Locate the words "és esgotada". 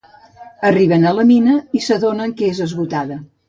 2.57-3.23